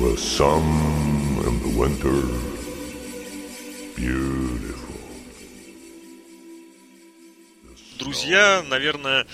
[0.00, 0.62] The sun
[1.44, 2.24] and the winter.
[3.94, 4.96] Beautiful.
[7.98, 9.26] Друзья, наверное,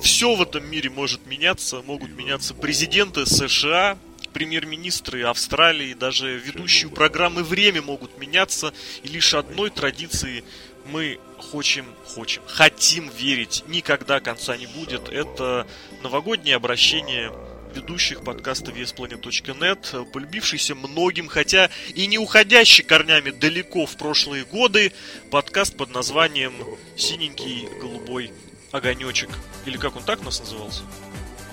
[0.00, 1.82] все в этом мире может меняться.
[1.82, 3.98] Могут меняться президенты США,
[4.32, 8.72] премьер-министры Австралии, даже ведущие программы «Время» могут меняться.
[9.02, 10.42] И лишь одной традиции
[10.86, 13.62] мы хочем, хочем, хотим верить.
[13.68, 15.10] Никогда конца не будет.
[15.10, 15.66] Это
[16.02, 17.30] новогоднее обращение
[17.74, 24.92] ведущих подкаста VSPlanet.net, полюбившийся многим, хотя и не уходящий корнями далеко в прошлые годы,
[25.30, 26.54] подкаст под названием
[26.96, 28.32] «Синенький голубой
[28.70, 29.30] огонечек».
[29.66, 30.82] Или как он так у нас назывался?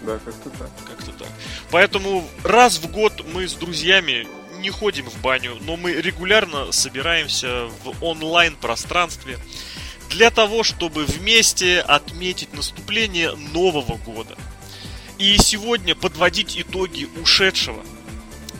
[0.01, 0.69] Да, как-то так.
[0.87, 1.27] Как-то так.
[1.71, 4.27] Поэтому раз в год мы с друзьями
[4.59, 9.39] не ходим в баню, но мы регулярно собираемся в онлайн-пространстве
[10.09, 14.37] для того, чтобы вместе отметить наступление Нового года.
[15.21, 17.85] И сегодня подводить итоги ушедшего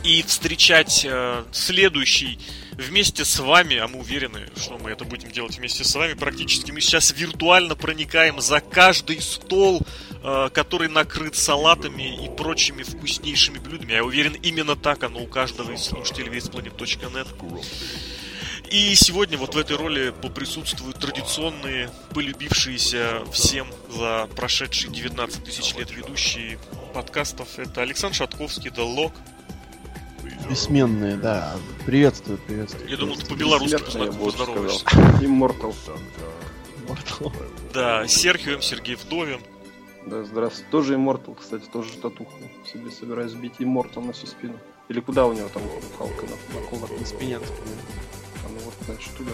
[0.04, 2.38] и встречать э, следующий
[2.74, 6.70] вместе с вами, а мы уверены, что мы это будем делать вместе с вами, практически
[6.70, 9.82] мы сейчас виртуально проникаем за каждый стол,
[10.22, 13.94] э, который накрыт салатами и прочими вкуснейшими блюдами.
[13.94, 17.26] Я уверен, именно так оно у каждого из слушателей весьplanet.net.
[18.72, 25.90] И сегодня вот в этой роли поприсутствуют традиционные, полюбившиеся всем за прошедшие 19 тысяч лет
[25.90, 26.58] ведущие
[26.94, 27.58] подкастов.
[27.58, 29.12] Это Александр Шатковский, The Log.
[30.48, 31.54] Бессменные, да.
[31.84, 32.88] Приветствую, приветствую.
[32.88, 33.76] Я думал, ты по-белорусски
[34.18, 34.86] поздороваешься.
[35.20, 35.74] Immortal.
[37.74, 38.62] Да, Серхио М.
[38.62, 39.42] Сергей Вдовин.
[40.06, 40.70] Да, здравствуйте.
[40.70, 42.32] Тоже Immortal, кстати, тоже татуху
[42.72, 44.58] себе собираюсь бить Immortal на всю спину.
[44.88, 45.62] Или куда у него там
[45.98, 46.90] Халка на, на кулак?
[46.98, 47.38] На спине.
[48.48, 49.32] Ну вот, значит, туда.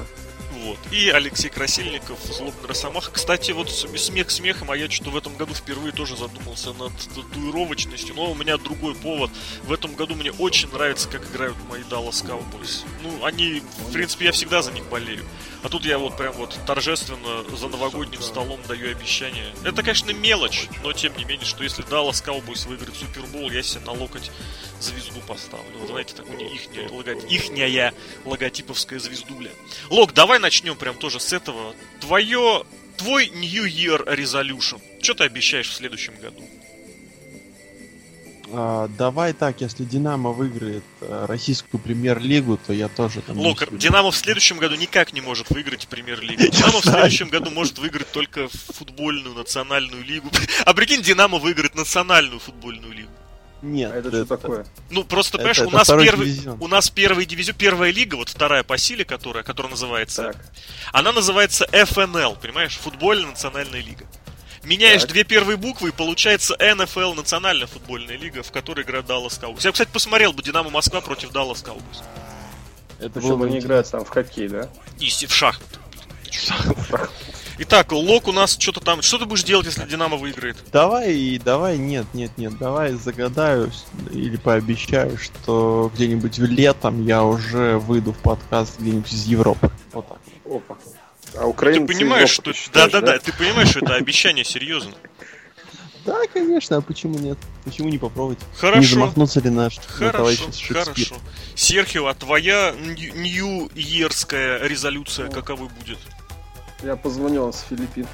[0.64, 0.78] Вот.
[0.90, 3.10] И Алексей Красильников, Злобный Росомаха.
[3.10, 8.14] Кстати, вот смех смехом, а я что-то в этом году впервые тоже задумался над татуировочностью,
[8.14, 9.30] но у меня другой повод.
[9.64, 12.84] В этом году мне очень нравится, как играют мои Dallas Cowboys.
[13.02, 15.24] Ну, они, в принципе, я всегда за них болею.
[15.62, 19.52] А тут я вот прям вот торжественно за новогодним столом даю обещание.
[19.64, 23.84] Это, конечно, мелочь, но тем не менее, что если Dallas Cowboys выиграет Супербол, я себе
[23.84, 24.30] на локоть
[24.80, 25.78] звезду поставлю.
[25.78, 27.10] Вот знаете, так у них ихняя, лого...
[27.10, 29.50] ихняя логотиповская звездуля.
[29.90, 31.74] Лок, давай начнем прям тоже с этого.
[32.00, 32.64] Твое,
[32.96, 34.80] твой New Year Resolution.
[35.02, 36.48] Что ты обещаешь в следующем году?
[38.52, 43.38] А, давай так, если Динамо выиграет а, российскую премьер-лигу, то я тоже там...
[43.38, 46.42] Локар, Динамо в следующем году никак не может выиграть премьер-лигу.
[46.42, 50.30] Динамо в следующем году может выиграть только футбольную национальную лигу.
[50.64, 53.10] А прикинь, Динамо выиграет национальную футбольную лигу.
[53.62, 53.90] Нет.
[53.92, 54.66] А это, это что такое?
[54.90, 56.56] Ну, просто, это, понимаешь, это у, нас первый, дивизион.
[56.60, 60.32] у нас первый дивизион, первая лига, вот вторая по силе, которая, которая называется...
[60.32, 60.36] Так.
[60.92, 62.76] Она называется ФНЛ, понимаешь?
[62.76, 64.04] Футбольная национальная лига.
[64.68, 65.10] Меняешь так.
[65.12, 69.64] две первые буквы, и получается НФЛ, Национальная футбольная лига, в которой играет Даллас Cowboys.
[69.64, 72.02] Я, кстати, посмотрел бы Динамо Москва против Даллас Cowboys.
[73.00, 74.68] Это было бы они играют там в хоккей, да?
[74.98, 75.78] И в шахматы.
[77.60, 79.00] Итак, Лок у нас что-то там...
[79.00, 80.56] Что ты будешь делать, если Динамо выиграет?
[80.70, 83.72] Давай, давай, нет, нет, нет, давай загадаю
[84.12, 89.70] или пообещаю, что где-нибудь летом я уже выйду в подкаст где-нибудь из Европы.
[89.92, 90.18] Вот так.
[90.44, 90.76] Опа.
[91.36, 92.52] А Украина ты понимаешь, что...
[92.72, 94.94] Да-да-да, ты понимаешь, что это обещание серьезно.
[96.04, 97.36] Да, конечно, а почему нет?
[97.64, 98.38] Почему не попробовать?
[98.56, 98.80] Хорошо.
[98.80, 101.16] Не замахнуться ли наш Хорошо, хорошо.
[101.54, 105.98] Серхио, а твоя нью-иерская резолюция каковой будет?
[106.82, 108.06] Я позвонил с Филиппин.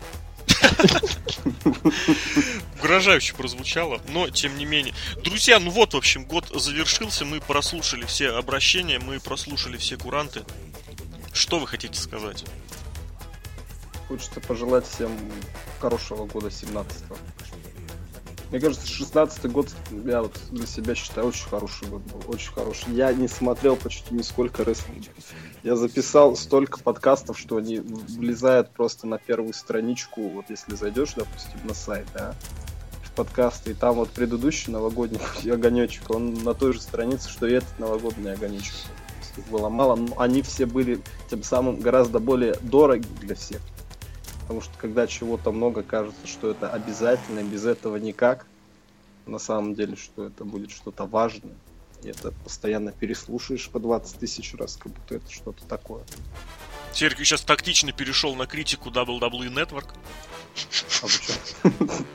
[2.80, 4.94] Угрожающе прозвучало, но тем не менее.
[5.22, 10.42] Друзья, ну вот, в общем, год завершился, мы прослушали все обращения, мы прослушали все куранты.
[11.32, 12.44] Что вы хотите сказать?
[14.09, 15.10] Хочется пожелать всем
[15.81, 17.16] хорошего года 17-го.
[18.50, 19.69] Мне кажется, 16 год
[20.04, 22.22] я вот для себя считаю очень хороший год был.
[22.28, 22.94] Очень хороший.
[22.94, 25.09] Я не смотрел почти нисколько рестлинга.
[25.65, 30.28] Я записал столько подкастов, что они влезают просто на первую страничку.
[30.28, 32.36] Вот если зайдешь, допустим, на сайт, да,
[33.03, 35.21] в подкасты, и там вот предыдущий новогодний
[35.53, 38.74] огонечек, он на той же странице, что и этот новогодний огонечек.
[39.36, 43.60] Их было мало, но они все были тем самым гораздо более дороги для всех.
[44.44, 48.46] Потому что когда чего-то много, кажется, что это обязательно, без этого никак.
[49.24, 51.54] На самом деле, что это будет что-то важное.
[52.02, 56.04] И это постоянно переслушаешь по 20 тысяч раз, как будто это что-то такое.
[56.92, 59.88] Сергей сейчас тактично перешел на критику WWE Network.
[61.02, 61.68] А?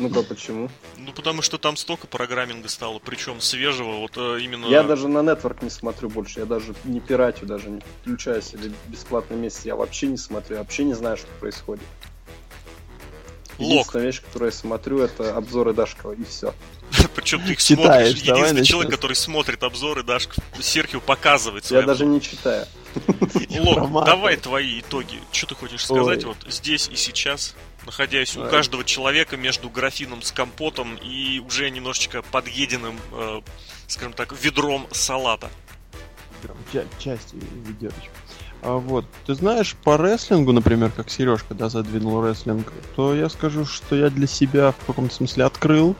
[0.00, 0.70] Ну-ка, почему?
[0.96, 4.66] Ну, потому что там столько программинга стало, причем свежего, вот э, именно...
[4.66, 8.72] Я даже на Network не смотрю больше, я даже не пиратю, даже не включаю себе
[8.86, 11.84] бесплатный месяц, я вообще не смотрю, вообще не знаю, что происходит.
[13.58, 13.70] Лок.
[13.70, 16.54] Единственная вещь, которую я смотрю, это обзоры Дашкова, и все.
[17.14, 18.22] Причем ты их Читаешь, смотришь.
[18.26, 18.96] давай Единственный человек, начнем.
[18.96, 20.28] который смотрит обзоры, Даш
[20.60, 22.66] Серхио показывает Я даже не читаю.
[23.60, 25.20] Лок, давай твои итоги.
[25.30, 26.34] Что ты хочешь сказать Ой.
[26.34, 27.54] вот здесь и сейчас,
[27.86, 33.40] находясь у каждого человека между графином с компотом и уже немножечко подъеденным, э,
[33.86, 35.50] скажем так, ведром салата?
[36.42, 37.36] Прям ча- части
[37.66, 38.10] ведерочка.
[38.62, 43.64] А вот, ты знаешь, по рестлингу, например, как Сережка, да, задвинул рестлинг, то я скажу,
[43.64, 45.96] что я для себя в каком-то смысле открыл.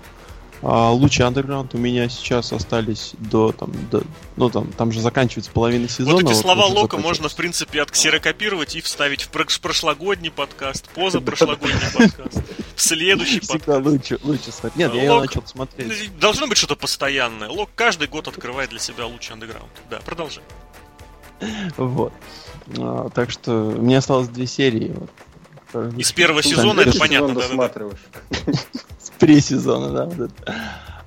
[0.63, 4.03] А, Лучи Underground у меня сейчас остались до там, до,
[4.37, 6.17] ну там, там же заканчивается половина сезона.
[6.17, 10.89] вот эти слова уже Лока можно, в принципе, отксерокопировать и вставить в прош- прошлогодний подкаст,
[10.91, 12.43] позапрошлогодний подкаст,
[12.77, 13.87] в следующий Всегда подкаст.
[13.87, 14.93] лучше, лучше смотреть.
[14.93, 16.19] Нет, я начал смотреть.
[16.19, 17.49] Должно быть что-то постоянное.
[17.49, 19.71] Лок каждый год открывает для себя лучший андеграунд.
[19.89, 20.45] Да, продолжай.
[21.79, 22.13] Вот.
[22.77, 24.95] А, так что мне осталось две серии.
[25.73, 25.95] Вот.
[25.97, 28.01] Из первого сезона это понятно, досматриваешь.
[29.21, 30.33] С пресезона, да.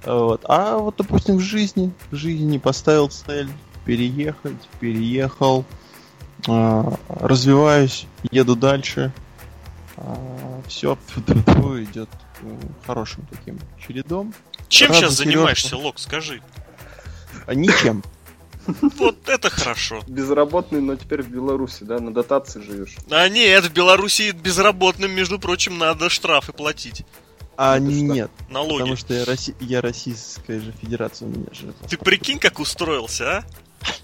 [0.05, 0.45] вот.
[0.47, 3.49] А вот, допустим, в жизни, в жизни поставил цель
[3.85, 5.65] переехать, переехал,
[6.47, 9.11] а, развиваюсь, еду дальше.
[10.67, 12.09] все идет
[12.43, 14.31] м, хорошим таким чередом.
[14.67, 15.75] Чем Рада сейчас за занимаешься.
[15.75, 16.39] Лок, скажи?
[17.47, 18.03] А ничем.
[18.65, 20.01] Вот это хорошо.
[20.07, 22.95] Безработный, но теперь в Беларуси, да, на дотации живешь.
[23.09, 27.03] А нет, в Беларуси безработным, между прочим, надо штрафы платить.
[27.55, 27.93] А Это что?
[28.01, 28.79] нет, Налоги.
[28.79, 31.73] потому что я, Росси- я Российская же Федерация у меня же.
[31.87, 33.43] Ты прикинь, как устроился, а?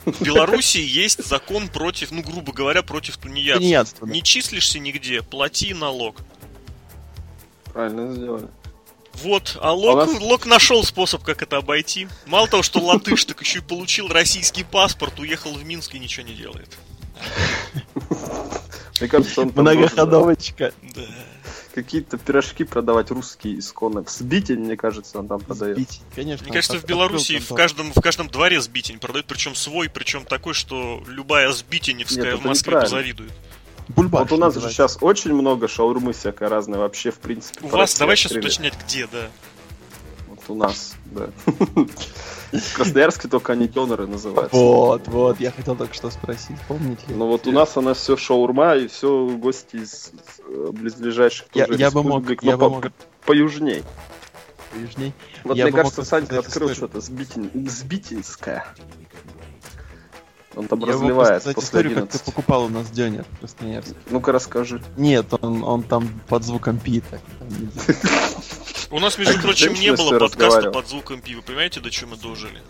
[0.05, 3.61] В Беларуси есть закон против, ну, грубо говоря, против тунеядцев.
[3.63, 4.13] Тунеядство, да.
[4.13, 6.17] Не числишься нигде, плати налог.
[7.73, 8.47] Правильно сделали.
[9.13, 12.07] Вот, а Лок, нас- Лок нашел способ, как это обойти.
[12.25, 16.25] Мало того, что латыш, так еще и получил российский паспорт, уехал в Минск и ничего
[16.27, 16.77] не делает.
[18.99, 20.73] Мне кажется, он Многоходовочка.
[20.95, 21.01] Да.
[21.83, 24.01] Какие-то пирожки продавать русские исконно.
[24.01, 25.77] Взбитень, мне кажется, он там продает.
[25.77, 26.45] Сбить, Конечно.
[26.45, 30.53] Мне кажется, в Беларуси в каждом, в каждом дворе сбитень продают, причем свой, причем такой,
[30.53, 33.31] что любая сбитеневская Нет, в Москве позавидует.
[33.89, 37.65] Бульбаш Вот у нас же сейчас очень много шаурмы всякой разной вообще, в принципе.
[37.65, 39.29] У вас, давай сейчас уточнять, где, да.
[40.49, 41.29] У нас, да.
[42.51, 44.57] В Красноярске только они теноры называются.
[44.57, 47.13] Вот, вот, я хотел только что спросить, помните ли?
[47.15, 50.11] Но вот у нас она все шаурма и все гости из
[50.47, 52.91] э, близлежащих Я- я бы мог- я бы мог-
[53.25, 53.83] поюжней.
[54.75, 55.13] Южней.
[55.43, 57.49] Вот Я мне кажется, рассказать открыл что-то Сбитин...
[57.69, 58.65] Сбитинское.
[60.55, 62.21] Он там Я разливает после историю, как 11.
[62.25, 63.95] ты покупал у нас дёнер в Красноярске.
[64.09, 64.81] Ну-ка расскажи.
[64.97, 67.03] Нет, он, он там под звуком пи
[68.91, 71.41] У нас, между прочим, не было подкаста под звуком пива.
[71.41, 72.62] Понимаете, до чего мы дожили?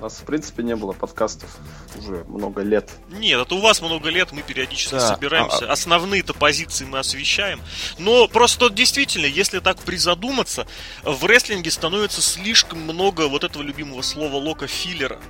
[0.00, 1.50] У нас, в принципе, не было подкастов
[1.98, 2.88] уже много лет.
[3.10, 5.68] Нет, это у вас много лет, мы периодически Да, собираемся.
[5.68, 7.60] а- Основные-то позиции мы освещаем.
[7.98, 10.68] Но просто действительно, если так призадуматься,
[11.02, 15.20] в рестлинге становится слишком много вот этого любимого слова лока филлера.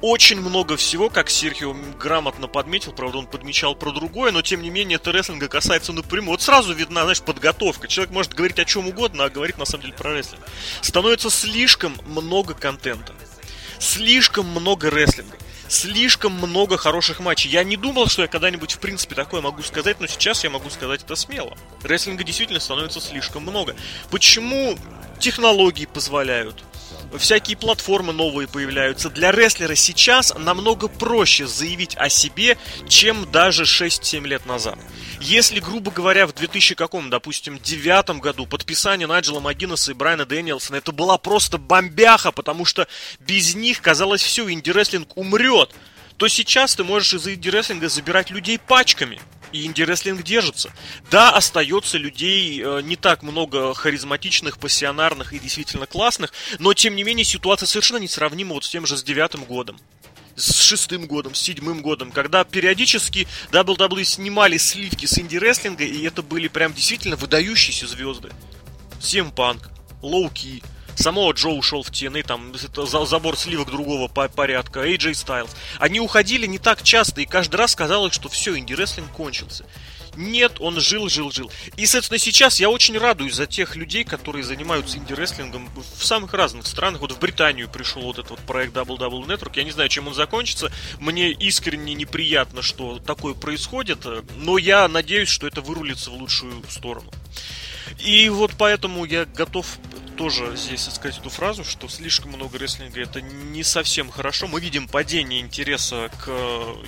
[0.00, 4.68] Очень много всего, как Серхио грамотно подметил, правда, он подмечал про другое, но тем не
[4.68, 6.32] менее это рестлинга касается напрямую.
[6.32, 7.88] Вот сразу видна, знаешь, подготовка.
[7.88, 10.42] Человек может говорить о чем угодно, а говорит на самом деле про рестлинг.
[10.82, 13.14] Становится слишком много контента.
[13.78, 15.36] Слишком много рестлинга.
[15.68, 17.50] Слишком много хороших матчей.
[17.50, 20.68] Я не думал, что я когда-нибудь в принципе такое могу сказать, но сейчас я могу
[20.68, 21.56] сказать это смело.
[21.82, 23.74] Рестлинга действительно становится слишком много.
[24.10, 24.76] Почему
[25.18, 26.62] технологии позволяют?
[27.18, 29.08] Всякие платформы новые появляются.
[29.08, 34.78] Для рестлера сейчас намного проще заявить о себе, чем даже 6-7 лет назад.
[35.20, 40.76] Если, грубо говоря, в 2000 каком, допустим, девятом году подписание Найджела Магинеса и Брайана Дэниелсона
[40.76, 42.88] это была просто бомбяха, потому что
[43.20, 45.70] без них, казалось, все, инди-рестлинг умрет,
[46.16, 49.20] то сейчас ты можешь из инди-рестлинга забирать людей пачками.
[49.54, 50.72] И инди-рестлинг держится.
[51.12, 57.04] Да, остается людей э, не так много харизматичных, пассионарных и действительно классных, но тем не
[57.04, 59.78] менее ситуация совершенно несравнима вот с тем же с девятым годом
[60.34, 66.22] с шестым годом, с седьмым годом, когда периодически WWE снимали сливки с инди-рестлинга, и это
[66.22, 68.30] были прям действительно выдающиеся звезды.
[69.00, 69.70] Сем Панк,
[70.02, 70.64] Лоу Ки,
[70.96, 72.52] Самого Джо ушел в TNA, там
[73.06, 75.50] забор сливок другого по- порядка, AJ Styles.
[75.78, 79.64] Они уходили не так часто, и каждый раз казалось, что все, инди-рестлинг кончился.
[80.16, 81.50] Нет, он жил, жил, жил.
[81.76, 86.66] И, соответственно, сейчас я очень радуюсь за тех людей, которые занимаются инди-рестлингом в самых разных
[86.66, 87.00] странах.
[87.00, 89.52] Вот в Британию пришел вот этот вот проект Double Network.
[89.56, 90.70] Я не знаю, чем он закончится.
[90.98, 94.06] Мне искренне неприятно, что такое происходит.
[94.36, 97.10] Но я надеюсь, что это вырулится в лучшую сторону.
[97.98, 99.66] И вот поэтому я готов
[100.16, 104.46] тоже здесь сказать эту фразу, что слишком много рестлинга это не совсем хорошо.
[104.46, 106.28] Мы видим падение интереса к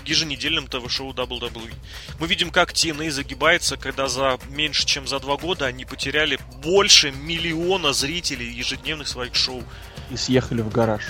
[0.04, 1.72] еженедельным ТВ-шоу WWE.
[2.18, 7.10] Мы видим, как TNA загибается, когда за меньше чем за два года они потеряли больше
[7.10, 9.62] миллиона зрителей ежедневных своих шоу.
[10.10, 11.02] И съехали в гараж.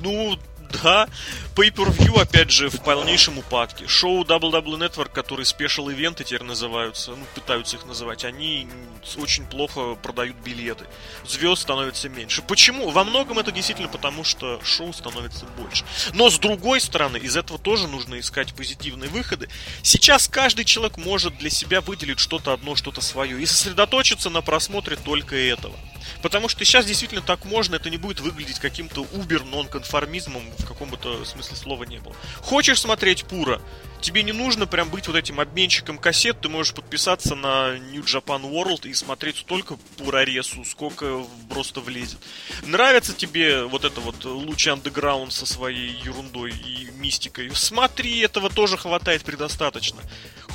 [0.00, 0.38] Ну,
[0.70, 1.08] да,
[1.54, 3.86] Pay-Per-View, опять же, в полнейшем упадке.
[3.86, 8.68] Шоу WWE Network, которые special event'ы теперь называются, ну, пытаются их называть, они
[9.16, 10.86] очень плохо продают билеты.
[11.26, 12.42] Звезд становится меньше.
[12.42, 12.90] Почему?
[12.90, 15.84] Во многом это действительно потому, что шоу становится больше.
[16.14, 19.48] Но, с другой стороны, из этого тоже нужно искать позитивные выходы.
[19.82, 24.96] Сейчас каждый человек может для себя выделить что-то одно, что-то свое и сосредоточиться на просмотре
[24.96, 25.76] только этого.
[26.22, 31.56] Потому что сейчас действительно так можно, это не будет выглядеть каким-то убер-нонконформизмом в каком-то смысле
[31.56, 32.14] слова не было.
[32.40, 33.60] Хочешь смотреть Пура?
[34.00, 38.42] Тебе не нужно прям быть вот этим обменщиком кассет, ты можешь подписаться на New Japan
[38.42, 42.18] World и смотреть столько Пураресу, сколько просто влезет.
[42.62, 47.50] Нравится тебе вот это вот луч андеграунд со своей ерундой и мистикой?
[47.54, 50.00] Смотри, этого тоже хватает предостаточно.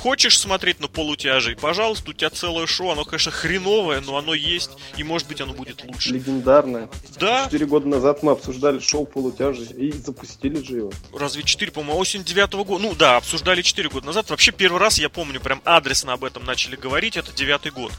[0.04, 1.56] Хочешь смотреть на полутяжей?
[1.56, 5.54] Пожалуйста, у тебя целое шоу, оно, конечно, хреновое, но оно есть, и может быть оно
[5.54, 6.10] будет лучше.
[6.10, 6.90] Легендарное.
[7.18, 7.46] Да.
[7.46, 10.92] Четыре года назад мы обсуждали шоу полутяжей и запустили же его.
[11.14, 12.82] Разве 4, по-моему, осень девятого года?
[12.82, 14.28] Ну да, обсуждали 4 года назад.
[14.28, 17.90] Вообще первый раз, я помню, прям адресно об этом начали говорить, это девятый год.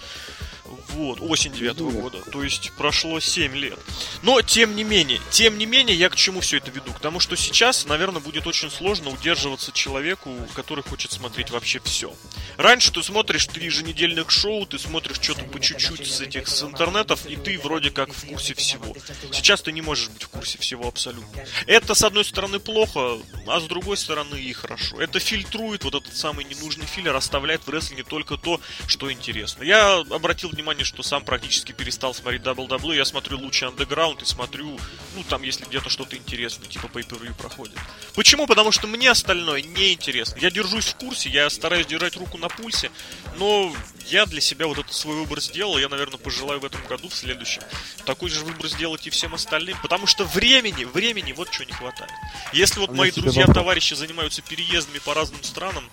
[0.95, 2.21] Вот, осень девятого года.
[2.31, 3.77] То есть прошло 7 лет.
[4.23, 6.93] Но, тем не менее, тем не менее, я к чему все это веду?
[6.93, 12.13] К тому, что сейчас, наверное, будет очень сложно удерживаться человеку, который хочет смотреть вообще все.
[12.55, 17.25] Раньше ты смотришь три еженедельных шоу, ты смотришь что-то по чуть-чуть с этих с интернетов,
[17.25, 18.95] и ты вроде как в курсе всего.
[19.33, 21.43] Сейчас ты не можешь быть в курсе всего абсолютно.
[21.67, 25.01] Это, с одной стороны, плохо, а с другой стороны и хорошо.
[25.01, 29.63] Это фильтрует вот этот самый ненужный филлер, оставляет в рестлинге только то, что интересно.
[29.63, 32.95] Я обратил внимание, что сам практически перестал смотреть WWE.
[32.95, 34.79] Я смотрю лучше Underground и смотрю,
[35.15, 37.77] ну, там, если где-то что-то интересное, типа pay per проходит.
[38.13, 38.47] Почему?
[38.47, 40.37] Потому что мне остальное не интересно.
[40.39, 42.91] Я держусь в курсе, я стараюсь держать руку на пульсе,
[43.37, 43.73] но
[44.07, 45.77] я для себя вот этот свой выбор сделал.
[45.77, 47.61] Я, наверное, пожелаю в этом году, в следующем,
[48.05, 49.77] такой же выбор сделать и всем остальным.
[49.81, 52.11] Потому что времени, времени вот что не хватает.
[52.53, 53.55] Если вот А мои друзья, вопрос.
[53.55, 55.89] товарищи занимаются переездами по разным странам,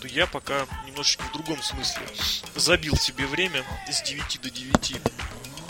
[0.00, 2.02] то я пока немножечко в другом смысле
[2.54, 4.96] забил себе время с 9 до 9.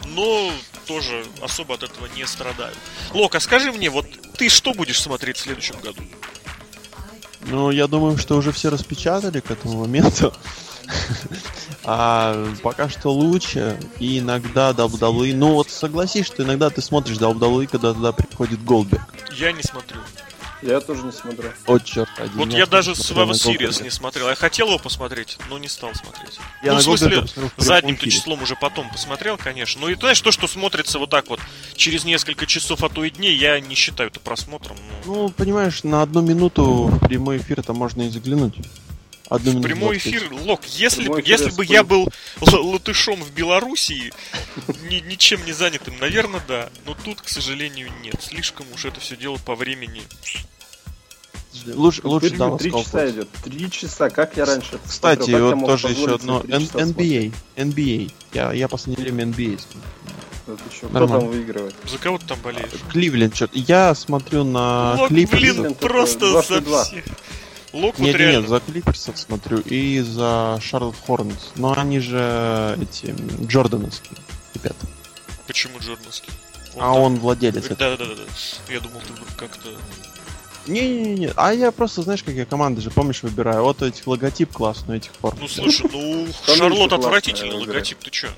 [0.07, 0.53] Но
[0.87, 2.75] тоже особо от этого не страдаю.
[3.13, 4.07] Лока, скажи мне, вот
[4.37, 6.03] ты что будешь смотреть в следующем году?
[7.43, 10.33] Ну, я думаю, что уже все распечатали к этому моменту.
[11.89, 13.79] А пока что лучше.
[14.01, 15.35] И иногда WWE...
[15.37, 19.15] Ну вот согласись, что иногда ты смотришь WWE, когда туда приходит Голдберг.
[19.37, 20.01] Я не смотрю.
[20.67, 21.51] Я тоже не смотрю.
[21.67, 22.33] О, черт, один.
[22.37, 24.29] Вот я даже смотрел Survivor на Series не смотрел.
[24.29, 26.39] Я хотел его посмотреть, но не стал смотреть.
[26.63, 27.25] Я ну, в смысле,
[27.57, 29.81] задним-то числом уже потом посмотрел, конечно.
[29.81, 31.41] Но и ты знаешь, то, что смотрится вот так вот
[31.75, 34.77] через несколько часов, а то и дней, я не считаю это просмотром.
[35.05, 38.55] Ну, Ну, понимаешь, на одну минуту в прямой эфир это можно и заглянуть.
[39.29, 40.07] Одну минуту Прямой 20.
[40.15, 42.09] эфир, Лок, если, Прямой если бы я был
[42.43, 44.13] л- латышом в Белоруссии,
[44.89, 46.71] ни- ничем не занятым, наверное, да.
[46.85, 48.15] Но тут, к сожалению, нет.
[48.23, 50.03] Слишком уж это все дело по времени.
[51.75, 53.29] Лучше, лучше Даллас Три часа идет.
[53.45, 54.11] Три часа.
[54.11, 55.57] Как я раньше Кстати, смотрел?
[55.57, 56.41] Вот тоже еще одно.
[56.41, 57.33] NBA.
[57.57, 58.13] NBA.
[58.33, 59.61] Я, я последнее время NBA
[60.71, 61.75] еще Кто там выигрывает?
[61.91, 62.71] За кого ты там болеешь?
[62.91, 63.59] Кливленд, что-то.
[63.59, 65.59] Я смотрю на Лок, Клиперсов.
[65.59, 67.05] блин, просто за всех.
[67.73, 68.41] Лок вот Нет, нет, реально.
[68.41, 71.49] нет, за Клиперсов смотрю и за Шарлот Хорнетс.
[71.57, 74.19] Но они же эти м, Джордановские
[74.55, 74.87] ребята.
[75.47, 76.33] Почему Джордановский?
[76.77, 77.67] А там- он владелец.
[77.69, 78.23] Да, да, да, да.
[78.73, 79.69] Я думал, ты как-то.
[80.67, 83.63] Не-не-не, а я просто, знаешь, как я команды же, помнишь, выбираю.
[83.63, 85.37] Вот этих логотип классный, этих форм.
[85.41, 88.29] Ну слушай, ну Шарлот отвратительный логотип, ты чё?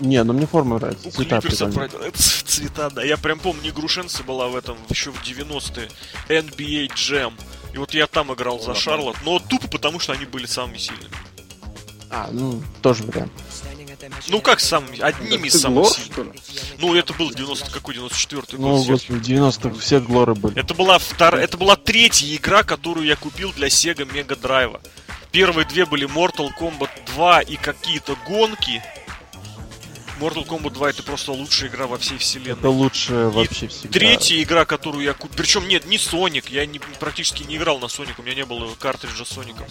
[0.00, 1.06] Не, ну мне форма нравится.
[1.06, 1.88] Ну, Цвета прикольные.
[2.14, 3.02] цвета, да.
[3.02, 5.88] Я прям помню, Игрушенцы была в этом еще в 90-е.
[6.28, 7.32] NBA Jam.
[7.72, 8.80] И вот я там играл за Ладно.
[8.80, 11.14] Шарлот, но тупо потому, что они были самыми сильными.
[12.10, 13.32] А, ну, тоже вариант.
[14.28, 16.34] Ну как самыми, одними из самых сильных.
[16.78, 18.86] Ну это был 90 какой 94 Ну, год.
[18.86, 20.58] господи, в 90-х все глоры были.
[20.58, 24.80] Это была вторая, это была третья игра, которую я купил для Sega Mega Drive.
[25.32, 28.82] Первые две были Mortal Kombat 2 и какие-то гонки.
[30.20, 32.58] Mortal Kombat 2 это просто лучшая игра во всей вселенной.
[32.58, 33.98] Это лучше вообще всегда.
[33.98, 35.36] Третья игра, которую я купил.
[35.36, 36.48] Причем нет, не Соник.
[36.48, 38.18] Я не, практически не играл на Соник.
[38.18, 39.66] У меня не было картриджа Соника.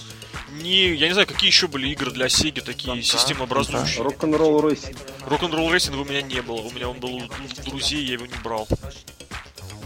[0.61, 4.03] Не, я не знаю, какие еще были игры для Сеги, такие системообразующие.
[4.03, 4.97] Rock n' Roll Racing.
[5.25, 6.61] Rock n' Roll Racing 'а у меня не было.
[6.61, 7.29] У меня он был у
[7.65, 8.67] друзей, я его не брал.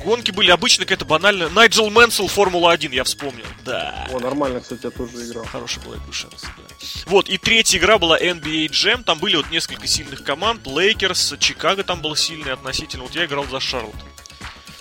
[0.04, 1.50] Гонки были обычно какая-то банальная.
[1.50, 3.46] Найджел Мэнсел, Формула-1, я вспомнил.
[3.66, 4.08] Да.
[4.12, 5.46] О, нормально, кстати, я тоже играл.
[5.46, 6.76] Хорошая была игра да.
[7.06, 9.04] Вот, и третья игра была NBA Jam.
[9.04, 10.66] Там были вот несколько сильных команд.
[10.66, 13.04] Лейкерс, Чикаго там был сильный относительно.
[13.04, 13.96] Вот я играл за Шарлот.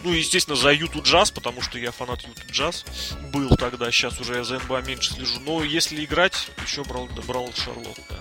[0.04, 2.84] Ну, естественно, за Юту Джаз, потому что я фанат Юту Джаз.
[3.32, 5.40] Был тогда, сейчас уже я за НБА меньше слежу.
[5.40, 8.16] Но если играть, еще брал, брал Шарлот, да.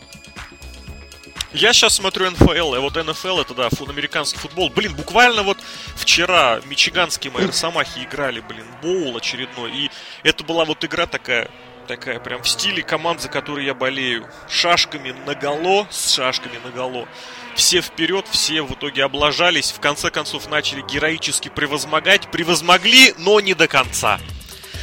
[1.53, 4.69] Я сейчас смотрю НФЛ, и вот НФЛ это, да, фу- американский футбол.
[4.69, 5.57] Блин, буквально вот
[5.95, 9.71] вчера мичиганские мои росомахи играли, блин, боул очередной.
[9.71, 9.91] И
[10.23, 11.49] это была вот игра такая,
[11.87, 14.27] такая прям в стиле команд, за которые я болею.
[14.49, 17.07] Шашками наголо, с шашками наголо.
[17.55, 22.29] Все вперед, все в итоге облажались, в конце концов начали героически превозмогать.
[22.29, 24.19] Превозмогли, но не до конца.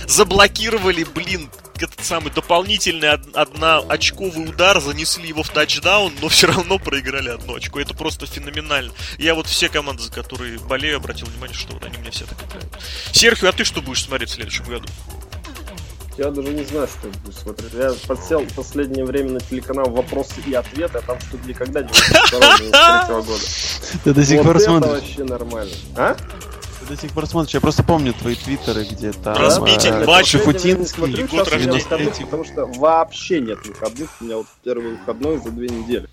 [0.06, 1.50] Заблокировали, блин,
[1.82, 7.54] этот самый дополнительный од- одноочковый удар, занесли его в тачдаун, но все равно проиграли одно
[7.54, 7.80] очко.
[7.80, 8.92] Это просто феноменально.
[9.18, 12.38] Я вот все команды, за которые болею, обратил внимание, что вот они мне все так
[12.48, 12.72] играют.
[13.12, 14.86] Серхио, а ты что будешь смотреть в следующем году?
[16.16, 17.72] Я даже не знаю, что я буду смотреть.
[17.72, 21.88] Я подсел в последнее время на телеканал «Вопросы и ответы», а там что-то никогда не
[21.88, 23.42] 92 года.
[24.04, 24.90] Ты до сих пор это смотришь.
[25.02, 25.72] вообще нормально.
[25.96, 26.16] А?
[26.84, 27.54] Ты до сих пор смотришь.
[27.54, 29.36] Я просто помню твои твиттеры, где там...
[29.36, 30.32] Разбейте э, матч.
[30.32, 31.26] Шафутинский.
[31.26, 31.72] год рождения.
[31.72, 34.10] выходных, потому что вообще нет выходных.
[34.20, 36.08] У меня вот первый выходной за две недели.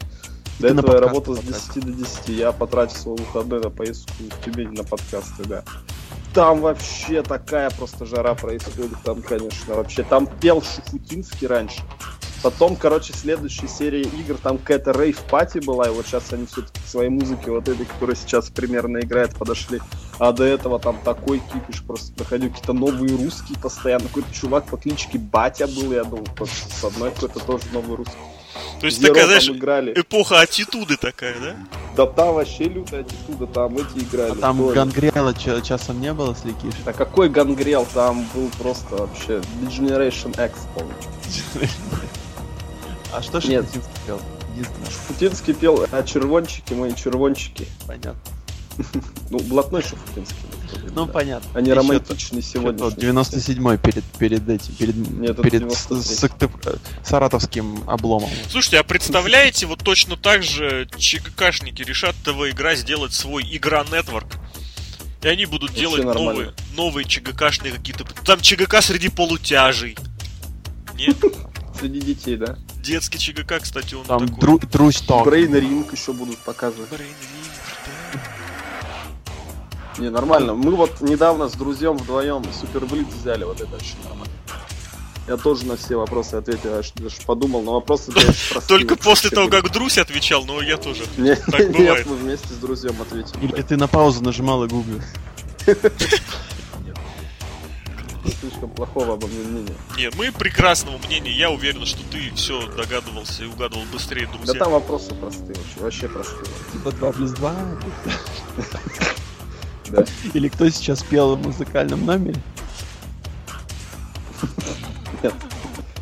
[0.59, 1.73] До Ты этого я работал с потратил.
[1.73, 2.29] 10 до 10.
[2.29, 5.63] Я потратил свой выходной на поездку в Тюмень на подкасты, да.
[6.33, 8.97] Там вообще такая просто жара происходит.
[9.03, 10.03] Там, конечно, вообще.
[10.03, 11.81] Там пел Шуфутинский раньше.
[12.43, 16.87] Потом, короче, следующая серия игр, там какая-то рейв-пати была, и вот сейчас они все-таки к
[16.87, 19.79] своей музыке, вот этой, которая сейчас примерно играет, подошли.
[20.21, 24.07] А до этого там такой кипиш просто проходил, какие-то новые русские постоянно.
[24.07, 28.17] Какой-то чувак по кличке Батя был, я думал, с одной какой-то тоже новый русский.
[28.79, 29.99] То есть Зеро такая, знаешь, играли.
[29.99, 31.55] эпоха аттитуды такая, да?
[31.97, 34.33] Да там вообще лютая аттитуда, там эти играли.
[34.33, 34.75] А там Тоже.
[34.75, 36.75] гангрела ча- часом не было, сликиш?
[36.85, 40.99] Да какой гангрел, там был просто вообще Generation X, по-моему.
[43.11, 43.65] А что Нет.
[43.65, 44.21] Шафутинский пел?
[44.85, 47.65] Шафутинский пел а червончики, мои червончики.
[47.87, 48.21] понятно.
[49.29, 50.35] Ну, блатной Шафутинский.
[50.93, 51.11] Ну, да.
[51.13, 51.59] понятно.
[51.59, 53.09] Не Ещё романтичный Сегодня сегодня.
[53.11, 56.01] 97-й перед, перед этим, перед, Нет, перед 93-й.
[56.03, 58.29] с- Сыктыв- Саратовским обломом.
[58.49, 64.27] Слушайте, а представляете, вот точно так же ЧГКшники решат ТВ-игра сделать свой Игра Нетворк.
[65.21, 66.31] И они будут Вообще делать нормально.
[66.31, 68.05] новые, новые ЧГКшные какие-то...
[68.25, 69.95] Там ЧГК среди полутяжей.
[70.95, 71.17] Нет?
[71.79, 72.57] Среди детей, да?
[72.83, 74.59] Детский ЧГК, кстати, он Там такой.
[75.07, 75.25] Ток.
[75.25, 76.91] Брейн Ринг еще будут показывать.
[76.91, 77.70] Ring, да.
[80.01, 80.55] Не, нормально.
[80.55, 84.33] Мы вот недавно с друзьям вдвоем Супер Блиц взяли, вот это очень нормально.
[85.27, 88.11] Я тоже на все вопросы ответил, я даже подумал, но вопросы.
[88.67, 91.03] Только после того, как Друсь отвечал, но я тоже.
[91.17, 92.05] Нет, так нет, бывает.
[92.07, 93.45] мы вместе с друзьям ответили.
[93.45, 95.01] Или ты на паузу нажимал и гуглил.
[98.39, 99.75] Слишком плохого обо мне мнения.
[99.97, 101.31] Не, мы прекрасного мнения.
[101.31, 104.59] Я уверен, что ты все догадывался и угадывал быстрее, Да друзья.
[104.63, 106.45] там вопросы простые вообще, вообще простые.
[106.73, 107.55] Типа 2 плюс 2.
[109.91, 110.05] Да.
[110.33, 112.39] Или кто сейчас пел в музыкальном номере?
[115.21, 115.33] Нет,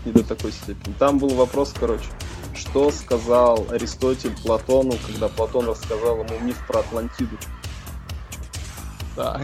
[0.05, 0.93] не до такой степени.
[0.99, 2.05] Там был вопрос, короче,
[2.53, 7.37] что сказал Аристотель Платону, когда Платон рассказал ему миф про Атлантиду.
[9.15, 9.41] Так.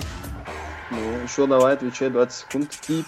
[0.92, 2.70] Ну, еще давай, отвечай 20 секунд.
[2.82, 3.06] Тип.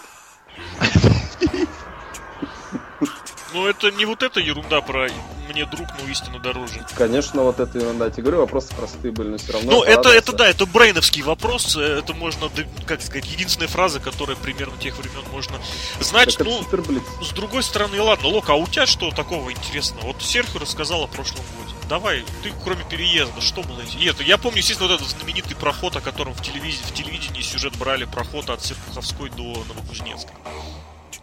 [3.54, 5.08] Ну, это не вот эта ерунда про
[5.58, 6.86] «мне друг, но истину дороже».
[6.96, 8.10] Конечно, вот это ерунда.
[8.10, 9.72] Тебе говорю, вопросы простые были, но все равно.
[9.72, 11.76] Ну, это, это да, это брейновский вопрос.
[11.76, 12.50] э, Это можно,
[12.86, 15.58] как сказать, единственная фраза, которая примерно тех времен можно
[16.00, 16.38] знать.
[16.38, 16.62] Так Ну,
[17.24, 20.08] с другой стороны, ладно, Лока, а у тебя что такого интересного?
[20.08, 21.76] Вот Серхио рассказал о прошлом годе.
[21.90, 24.10] Давай, ты кроме переезда, что было интересно?
[24.10, 27.76] Это, я помню, естественно, вот этот знаменитый проход, о котором в телевизии, в телевидении сюжет
[27.78, 30.32] брали, проход от Серпуховской до Новокузнецка.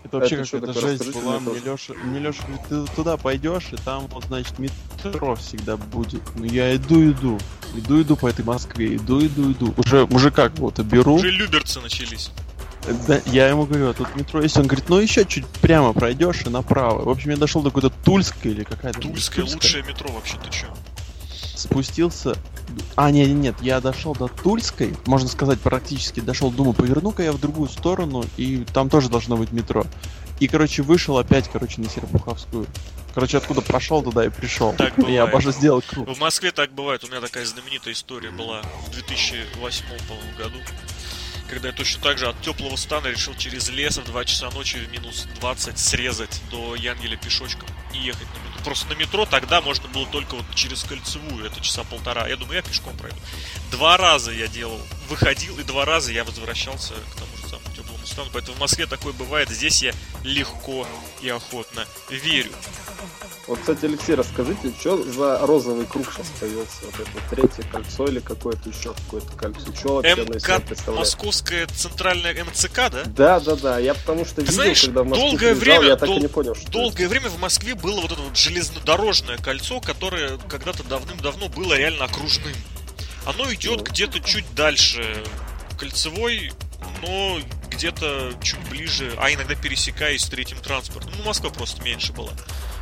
[0.04, 1.40] Это вообще Это какая-то жесть была.
[1.40, 1.54] мне.
[1.64, 6.22] Леша, мне Леша говорит, ты туда пойдешь, и там вот, значит, метро всегда будет.
[6.36, 7.38] Ну я иду, иду.
[7.74, 9.74] Иду, иду по этой Москве, иду, иду, иду.
[9.78, 11.14] Уже, уже как вот беру.
[11.14, 12.30] Уже люберцы начались.
[13.08, 14.56] Да, я ему говорю, а тут метро есть.
[14.58, 17.02] Он говорит, ну еще чуть прямо пройдешь и направо.
[17.04, 19.00] В общем, я дошел до какой-то Тульской или какая-то.
[19.00, 20.66] Тульское лучшее метро вообще, ты чё?
[21.56, 22.36] Спустился.
[22.96, 27.40] А, нет, нет, я дошел до Тульской, можно сказать, практически дошел, думаю, поверну-ка я в
[27.40, 29.84] другую сторону, и там тоже должно быть метро.
[30.40, 32.66] И, короче, вышел опять, короче, на Серпуховскую.
[33.14, 34.72] Короче, откуда пошел, туда и пришел.
[34.72, 35.14] Так бывает.
[35.14, 36.08] я обожаю сделал круг.
[36.08, 37.04] В Москве так бывает.
[37.04, 40.58] У меня такая знаменитая история была в 2008 по-моему, году.
[41.48, 44.78] Когда я точно так же от теплого стана решил через лес в 2 часа ночи
[44.78, 48.53] в минус 20 срезать до Янгеля пешочком и ехать на метро.
[48.64, 52.28] Просто на метро тогда можно было только вот через кольцевую, это часа полтора.
[52.28, 53.18] Я думаю, я пешком пройду.
[53.70, 58.06] Два раза я делал, выходил, и два раза я возвращался к тому же самому теплому
[58.06, 58.28] стану.
[58.32, 59.48] Поэтому в Москве такое бывает.
[59.50, 60.86] Здесь я легко
[61.22, 62.50] и охотно верю.
[63.46, 66.76] Вот, кстати, Алексей, расскажите, что за розовый круг сейчас появился?
[66.82, 69.74] Вот это третье кольцо или какое-то еще какое-то кольцо?
[69.78, 70.62] Что вообще МК?
[70.92, 73.02] Московская центральная МЦК, да?
[73.04, 73.78] Да, да, да.
[73.78, 76.18] Я потому что Ты видел, знаешь, когда в Москву долгое приезжал, время- я так дол-
[76.18, 80.38] и не понял, что Долгое время в Москве было вот это вот железнодорожное кольцо, которое
[80.48, 82.54] когда-то давным-давно было реально окружным.
[83.26, 83.84] Оно идет Ну.
[83.84, 85.22] где-то чуть дальше
[85.78, 86.52] кольцевой,
[87.02, 91.12] но где-то чуть ближе, а иногда пересекаясь с третьим транспортом.
[91.18, 92.32] Ну, Москва просто меньше была.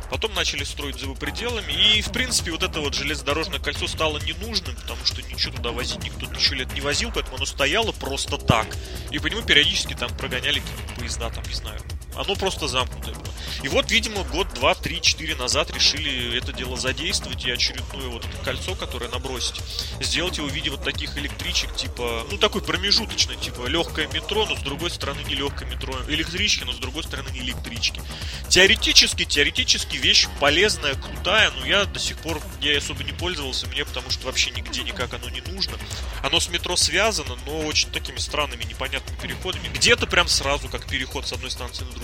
[0.09, 4.19] Потом начали строить за его пределами, и, в принципе, вот это вот железнодорожное кольцо стало
[4.19, 8.37] ненужным, потому что ничего туда возить никто тысячу лет не возил, поэтому оно стояло просто
[8.37, 8.67] так.
[9.11, 10.61] И по нему периодически там прогоняли
[10.97, 11.81] поезда, там, не знаю.
[12.15, 13.33] Оно просто замкнутое было.
[13.63, 18.25] И вот, видимо, год, два, три, четыре назад решили это дело задействовать и очередное вот
[18.25, 19.61] это кольцо, которое набросить,
[20.01, 24.55] сделать его в виде вот таких электричек, типа, ну, такой промежуточный, типа, легкое метро, но
[24.55, 28.01] с другой стороны не легкое метро, электрички, но с другой стороны не электрички.
[28.49, 33.85] Теоретически, теоретически вещь полезная, крутая, но я до сих пор я особо не пользовался мне,
[33.85, 35.77] потому что вообще нигде никак оно не нужно.
[36.21, 39.69] Оно с метро связано, но очень такими странными, непонятными переходами.
[39.73, 42.02] Где-то прям сразу, как переход с одной станции на другую.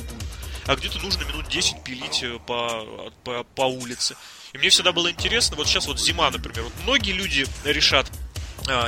[0.65, 4.15] А где-то нужно минут 10 пилить э, по, по, по улице.
[4.53, 8.11] И мне всегда было интересно, вот сейчас вот зима, например, вот многие люди решат,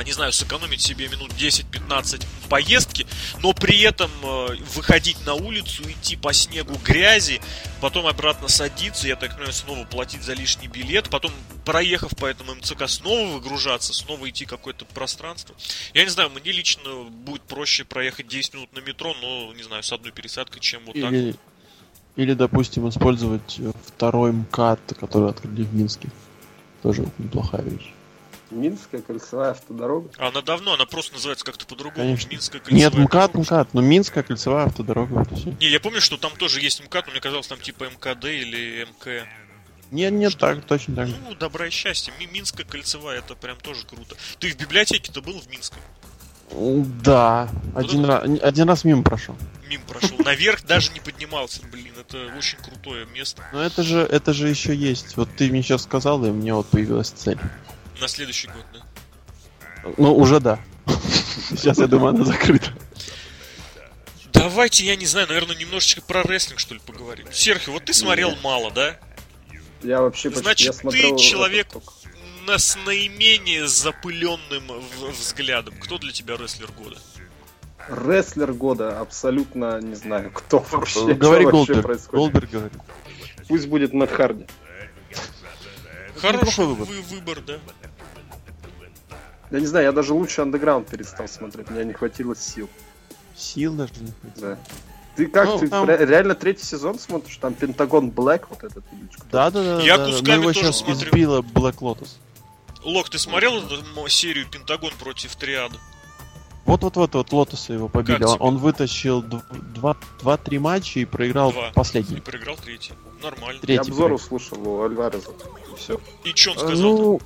[0.04, 3.06] не знаю, сэкономить себе минут 10-15 в поездке,
[3.40, 7.40] но при этом э, выходить на улицу, идти по снегу грязи,
[7.80, 11.32] потом обратно садиться, я так понимаю, снова платить за лишний билет, потом,
[11.64, 15.54] проехав по этому МЦК, снова выгружаться, снова идти какое-то пространство.
[15.94, 19.82] Я не знаю, мне лично будет проще проехать 10 минут на метро, но, не знаю,
[19.82, 21.12] с одной пересадкой, чем вот так.
[21.12, 21.34] Или,
[22.16, 26.08] или, допустим, использовать э, второй МКАД, который открыли в Минске.
[26.82, 27.92] Тоже неплохая вещь.
[28.52, 30.10] Минская кольцевая автодорога.
[30.18, 32.04] А она давно, она просто называется как-то по-другому.
[32.04, 32.30] Конечно.
[32.30, 33.40] Минская Нет, кольцевая МКАД, дорога.
[33.46, 35.50] МКАД, но Минская кольцевая автодорога, вот все.
[35.60, 38.86] Не, я помню, что там тоже есть МКАД, но мне казалось, там типа МКД или
[38.88, 39.26] МК.
[39.90, 41.16] Нет, нет, так, точно так же.
[41.28, 42.12] Ну, добра и счастья.
[42.18, 44.16] Ми- Минская кольцевая, это прям тоже круто.
[44.38, 45.80] Ты в библиотеке-то был в Минском?
[47.02, 49.36] Да, один, это- раз, один раз мимо прошел.
[49.68, 50.16] Мим прошел.
[50.18, 51.92] Наверх даже не поднимался, блин.
[51.98, 53.42] Это очень крутое место.
[53.52, 55.16] Но это же, это же еще есть.
[55.16, 57.38] Вот ты мне сейчас сказал, и у меня вот появилась цель.
[58.02, 58.80] На следующий год, да.
[59.96, 60.58] Ну, уже да.
[61.50, 62.72] Сейчас, я думаю, она закрыта.
[64.32, 67.28] Давайте, я не знаю, наверное, немножечко про рестлинг, что ли, поговорим.
[67.30, 68.98] Серхио, вот ты смотрел мало, да?
[69.84, 71.68] Я вообще почти Значит, я ты человек-.
[72.44, 74.64] На, с наименее запыленным
[75.16, 75.74] взглядом.
[75.80, 76.98] Кто для тебя рестлер года?
[77.88, 81.82] Рестлер года, абсолютно не знаю, кто вообще, Э, Говори вообще Голдберг.
[81.82, 82.10] происходит.
[82.12, 82.78] Голдберг говорит.
[83.46, 84.46] Пусть будет Мэтт Харди.
[86.22, 86.86] Хороший выбор.
[86.88, 87.58] вы- выбор, да?
[89.50, 92.70] Я не знаю, я даже лучше андеграунд перестал смотреть, мне не хватило сил.
[93.36, 94.56] Сил даже не хватило.
[94.56, 94.58] Да.
[95.16, 97.36] Ты как, Ну, ты там- ре- реально третий сезон смотришь?
[97.36, 98.82] Там Пентагон Блэк вот этот?
[99.30, 99.82] Да, да, да.
[99.82, 100.10] Я да, да.
[100.12, 101.08] кусками Но его тоже сейчас смотрю.
[101.08, 102.08] избила Black Lotus.
[102.82, 103.62] Лок, ты смотрел
[104.08, 105.76] серию Пентагон против Триада?
[106.64, 108.22] Вот-вот-вот, вот Лотоса его побили.
[108.24, 109.42] Он, он вытащил дв-
[109.74, 111.68] два- два-три матча и проиграл Два.
[111.68, 112.20] И последний.
[112.20, 112.92] проиграл третий.
[113.22, 113.58] Нормально.
[113.62, 113.80] Я Третий.
[113.90, 114.16] обзор проиграл.
[114.16, 115.30] услышал у Альвареза.
[115.72, 116.00] И все.
[116.24, 116.92] И что он сказал?
[116.92, 117.20] Ну,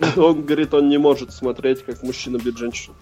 [0.22, 2.94] Он говорит, он не может смотреть, как мужчина бьет женщину.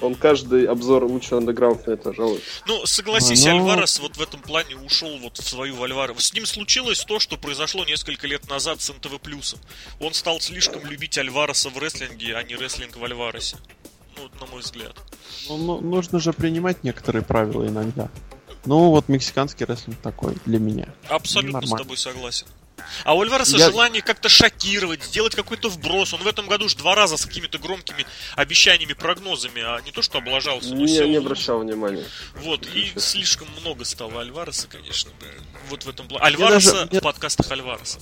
[0.00, 2.42] Он каждый обзор лучше андеграунд на это жалует.
[2.66, 6.18] Ну, согласись, Ну, Альварес вот в этом плане ушел вот в свою Альварес.
[6.18, 9.58] С ним случилось то, что произошло несколько лет назад с НТВ Плюсом.
[10.00, 13.56] Он стал слишком любить Альвареса в рестлинге, а не рестлинг в Альваресе.
[14.16, 14.96] Ну, вот на мой взгляд.
[15.48, 18.08] ну, ну, нужно же принимать некоторые правила иногда.
[18.66, 20.88] Ну, вот мексиканский рестлинг такой для меня.
[21.08, 21.78] Абсолютно с Нормально.
[21.78, 22.46] тобой согласен.
[23.04, 26.12] А у Альвареса Я- желание как-то шокировать, сделать какой-то вброс.
[26.12, 28.04] Он в этом году уж два раза с какими-то громкими
[28.36, 30.70] обещаниями, прогнозами, а не то, что облажался.
[30.74, 32.04] но Не, не обращал внимания.
[32.36, 35.10] Вот, и слишком много стало Альвареса, конечно.
[35.70, 36.24] Вот в этом плане.
[36.26, 38.00] Альвареса даже- в подкастах Альвареса.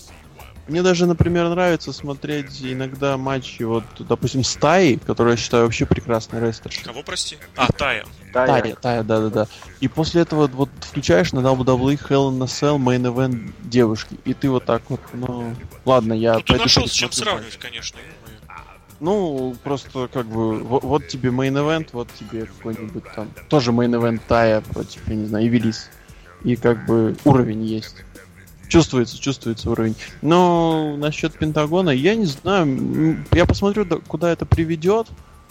[0.73, 5.85] Мне даже, например, нравится смотреть иногда матчи, вот, допустим, с Таей, которую я считаю вообще
[5.85, 6.83] прекрасной рестлершей.
[6.83, 7.37] Кого, прости?
[7.57, 8.07] А, Тая.
[8.33, 9.49] Тая, Тая, да-да-да.
[9.81, 14.33] И после этого вот включаешь на WWE Hell in a Cell Main Event девушки, и
[14.33, 15.55] ты вот так вот, ну...
[15.85, 16.37] Ладно, я...
[16.37, 17.99] Ну, ты нашел с чем сравнивать, конечно.
[18.99, 23.95] Ну, просто как бы, вот, вот тебе main event, вот тебе какой-нибудь там, тоже main
[23.95, 25.91] event Тая против, я не знаю, Эвелис.
[26.45, 27.97] И как бы уровень есть.
[28.73, 29.95] Чувствуется, чувствуется уровень.
[30.23, 35.09] Но насчет Пентагона, я не знаю, я посмотрю, куда это приведет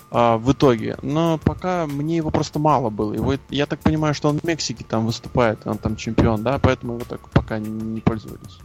[0.10, 0.98] а, в итоге.
[1.04, 3.14] Но пока мне его просто мало было.
[3.14, 6.96] Его, я так понимаю, что он в Мексике там выступает, он там чемпион, да, поэтому
[6.96, 8.58] его так пока не, не пользовались.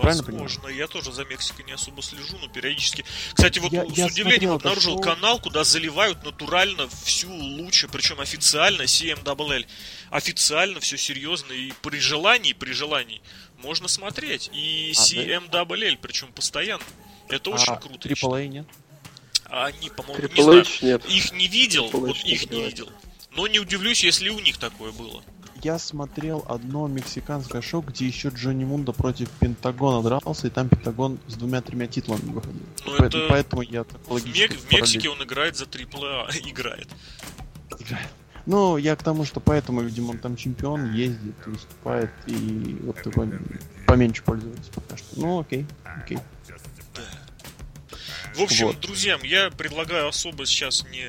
[0.00, 0.44] Правильно понимаю?
[0.48, 3.04] Возможно, я тоже за Мексикой не особо слежу, но периодически.
[3.34, 5.00] Кстати, вот Я- с я удивлением смотрел обнаружил шоу.
[5.02, 9.66] канал, куда заливают натурально всю лучше, причем официально CMLL.
[10.10, 13.20] Официально, все серьезно, и при желании, при желании
[13.58, 14.50] можно смотреть.
[14.52, 15.02] И А, да?
[15.64, 16.82] CMLL, причем постоянно.
[17.28, 18.08] Это очень А круто.
[18.08, 18.66] я Triple A нет?
[19.44, 20.64] А они, по-моему, не знаю.
[20.82, 21.04] Нет.
[21.06, 22.88] Их не видел, Triple вот их не видел.
[23.32, 25.22] Но не удивлюсь, если у них такое было.
[25.62, 31.18] Я смотрел одно мексиканское шоу, где еще Джонни Мунда против Пентагона дрался, и там Пентагон
[31.26, 32.62] с двумя-тремя титулами выходил.
[32.86, 36.30] Ну, Поэтому, это поэтому я так В, логически Мек- в Мексике он играет за AAA,
[36.50, 36.88] играет.
[37.78, 38.06] играю.
[38.46, 43.30] Ну, я к тому, что поэтому, видимо, он там чемпион, ездит, выступает, и вот такой
[43.86, 45.20] поменьше пользуется пока что.
[45.20, 46.18] Ну, окей, окей.
[48.34, 48.80] В общем, Вот.
[48.80, 51.06] друзьям, я предлагаю особо сейчас не,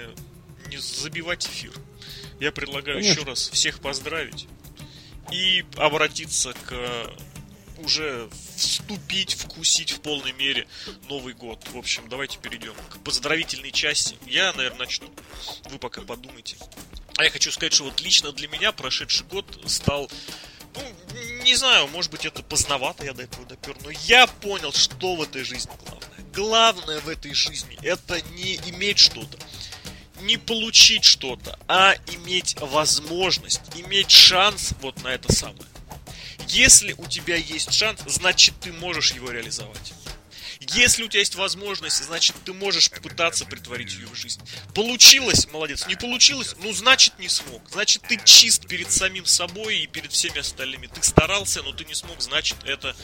[0.70, 1.72] не забивать эфир.
[2.42, 3.20] Я предлагаю Конечно.
[3.20, 4.48] еще раз всех поздравить
[5.32, 7.14] и обратиться к
[7.78, 10.68] уже вступить, вкусить в полной мере
[11.08, 11.64] Новый год.
[11.72, 14.18] В общем, давайте перейдем к поздравительной части.
[14.26, 15.08] Я, наверное, начну.
[15.70, 16.58] Вы пока подумайте.
[17.18, 20.10] А я хочу сказать, что вот лично для меня прошедший год стал
[20.74, 20.82] ну,
[21.44, 25.22] не знаю, может быть это поздновато я до этого допер, но я понял, что в
[25.22, 26.32] этой жизни главное.
[26.34, 29.38] Главное в этой жизни это не иметь что-то,
[30.22, 35.66] не получить что-то, а иметь возможность, иметь шанс вот на это самое.
[36.48, 39.94] Если у тебя есть шанс, значит ты можешь его реализовать.
[40.60, 44.42] Если у тебя есть возможность, значит ты можешь попытаться притворить ее в жизнь.
[44.76, 45.88] Получилось, молодец.
[45.88, 47.68] Не получилось, ну значит не смог.
[47.72, 50.88] Значит ты чист перед самим собой и перед всеми остальными.
[50.88, 52.96] Ты старался, но ты не смог, значит это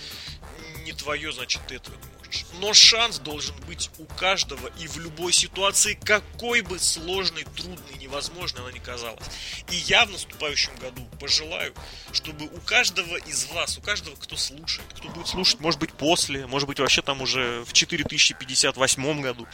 [0.85, 2.16] не твое, значит ты этого не можешь.
[2.59, 8.63] Но шанс должен быть у каждого и в любой ситуации, какой бы сложной, трудной, невозможной
[8.63, 9.23] она ни казалась.
[9.71, 11.73] И я в наступающем году пожелаю,
[12.11, 16.47] чтобы у каждого из вас, у каждого, кто слушает, кто будет слушать, может быть, после,
[16.47, 19.47] может быть, вообще там уже в 4058 году,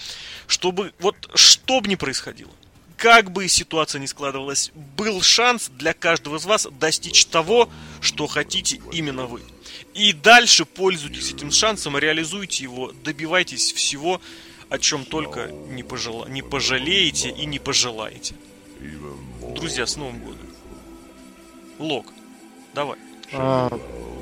[0.47, 2.51] чтобы вот что бы ни происходило,
[2.97, 8.81] как бы ситуация ни складывалась, был шанс для каждого из вас достичь того, что хотите
[8.91, 9.41] именно вы.
[9.93, 14.19] И дальше пользуйтесь этим шансом, реализуйте его, добивайтесь всего,
[14.69, 16.27] о чем только не, пожела...
[16.27, 18.35] не пожалеете и не пожелаете.
[19.55, 20.47] Друзья, с Новым годом.
[21.79, 22.07] Лок,
[22.73, 22.97] давай.
[23.33, 23.69] А,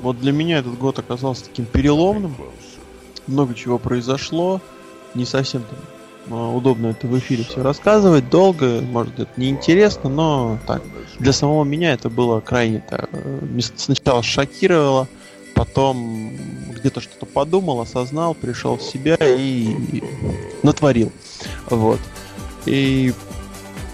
[0.02, 2.36] вот для меня этот год оказался таким переломным.
[3.26, 4.60] Много чего произошло.
[5.14, 5.78] Не совсем там
[6.30, 8.28] а, удобно это в эфире все рассказывать.
[8.30, 10.82] Долго, может, это неинтересно, но так.
[11.18, 15.08] Для самого меня это было крайне так, э, сначала шокировало,
[15.62, 16.32] потом
[16.70, 20.02] где-то что-то подумал, осознал, пришел в себя и
[20.64, 21.12] натворил.
[21.70, 22.00] Вот.
[22.66, 23.14] И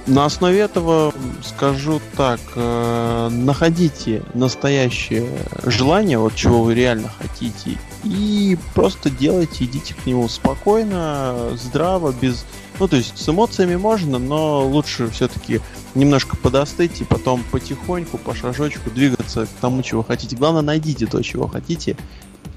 [0.06, 1.12] на основе этого
[1.44, 5.28] скажу так, э, находите настоящее
[5.64, 12.46] желание, вот чего вы реально хотите, и просто делайте, идите к нему спокойно, здраво, без...
[12.80, 15.60] Ну, то есть с эмоциями можно, но лучше все-таки
[15.94, 20.36] немножко подостыть и потом потихоньку, по шажочку двигаться к тому, чего хотите.
[20.36, 21.96] Главное, найдите то, чего хотите,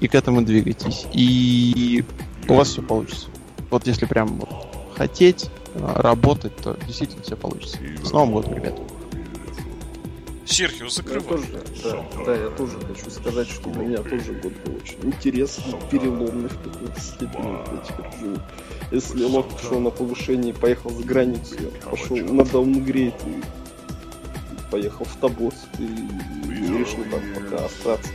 [0.00, 1.06] и к этому двигайтесь.
[1.12, 2.04] И
[2.48, 3.26] у вас все получится.
[3.70, 4.48] Вот если прям вот
[4.96, 7.78] хотеть, э, работать, то действительно все получится.
[8.04, 8.74] С Новым годом, ребят.
[10.52, 11.22] Серхио, Я закрывай.
[11.22, 11.46] тоже,
[11.82, 16.48] да, да, я тоже хочу сказать, что для меня тоже год был очень интересный, переломный
[16.48, 17.52] в какой-то степени.
[17.52, 18.38] Я теперь живу.
[18.90, 23.42] Если Лок пошел на повышение и поехал за границу, я пошел на даунгрейд и
[24.70, 28.10] поехал в Тобот и, и решил там пока остаться.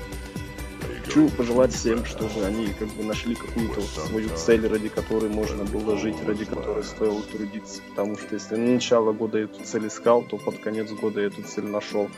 [1.07, 5.97] Хочу пожелать всем, чтобы они как бы нашли какую-то свою цель, ради которой можно было
[5.97, 7.81] жить, ради которой стоило трудиться.
[7.89, 11.63] Потому что если на начало года эту цель искал, то под конец года эту цель
[11.63, 12.09] нашел.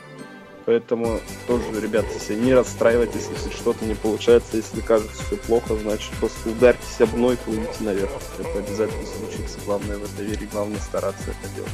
[0.66, 6.10] Поэтому тоже, ребята, если не расстраивайтесь, если что-то не получается, если кажется все плохо, значит
[6.18, 8.10] просто ударьтесь об мной и плывите наверх.
[8.40, 9.58] Это обязательно случится.
[9.66, 11.70] Главное в это верить, главное стараться это делать.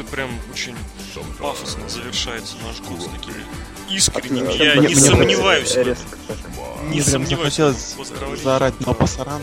[0.00, 0.74] Как-то прям очень
[1.38, 3.44] пафосно завершается наш год с такими
[3.90, 4.52] искренними.
[4.56, 5.76] Я не мне сомневаюсь.
[6.88, 7.54] Не сомневаюсь.
[7.56, 7.96] захотелось
[8.42, 9.42] заорать на пасаран.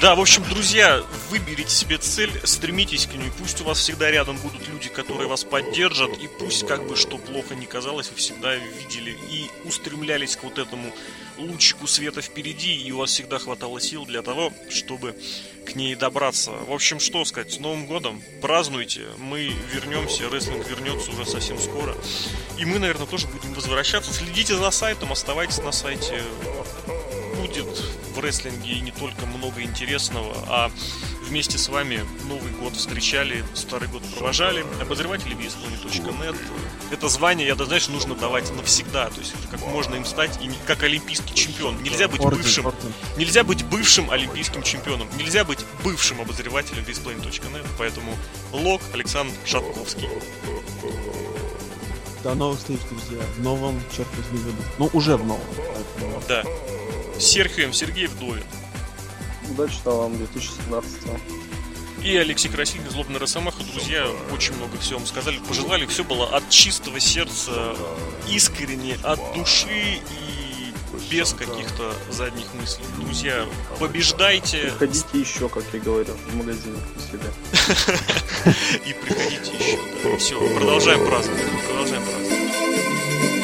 [0.00, 3.30] Да, в общем, друзья, выберите себе цель, стремитесь к ней.
[3.38, 7.18] Пусть у вас всегда рядом будут люди, которые вас поддержат, и пусть как бы что
[7.18, 10.92] плохо не казалось, вы всегда видели и устремлялись к вот этому
[11.38, 15.16] лучику света впереди, и у вас всегда хватало сил для того, чтобы
[15.66, 16.50] к ней добраться.
[16.50, 21.96] В общем, что сказать, с Новым годом, празднуйте, мы вернемся, рестлинг вернется уже совсем скоро.
[22.58, 24.12] И мы, наверное, тоже будем возвращаться.
[24.12, 26.22] Следите за сайтом, оставайтесь на сайте.
[27.40, 27.66] Будет
[28.14, 30.70] в рестлинге и не только много интересного, а
[31.22, 34.64] вместе с вами Новый год встречали, Старый год провожали.
[34.80, 36.36] Обозреватели VSPony.net.
[36.90, 39.08] это звание, я, знаешь, нужно давать навсегда.
[39.10, 41.82] То есть, как можно им стать, и как олимпийский чемпион.
[41.82, 42.66] Нельзя быть Орден, бывшим.
[42.66, 42.92] орден.
[43.16, 45.08] Нельзя быть бывшим олимпийским чемпионом.
[45.16, 47.66] Нельзя быть бывшим обозревателем Display.net.
[47.78, 48.16] Поэтому
[48.52, 50.08] лог Александр Шатковский.
[52.22, 53.24] До новых встреч, друзья.
[53.36, 54.62] В новом, черт возьми, году.
[54.78, 55.44] Ну, уже в новом.
[55.56, 56.44] поэтому Да.
[57.18, 58.44] Серхием Сергей Вдовин.
[59.50, 61.02] Удачного вам 2017
[62.04, 66.48] И Алексей Красильник, Злобный Росомаха, друзья, очень много всего вам сказали, пожелали, все было от
[66.50, 67.74] чистого сердца,
[68.28, 70.39] искренне, от души и
[71.10, 72.84] без каких-то задних мыслей.
[72.98, 73.46] Друзья,
[73.78, 78.52] побеждайте Приходите еще, как я говорил, в магазин у себя.
[78.86, 80.18] и приходите еще.
[80.18, 81.42] Все, продолжаем праздновать.
[81.66, 83.39] Продолжаем праздновать.